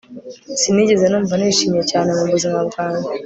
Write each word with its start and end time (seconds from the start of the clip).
Sinigeze 0.61 1.05
numva 1.07 1.33
nishimye 1.39 1.81
cyane 1.91 2.09
mubuzima 2.17 2.57
bwanjye 2.69 3.09